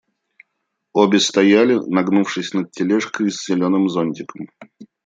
[0.93, 4.47] Обе стояли, нагнувшись над тележкой с зеленым зонтиком.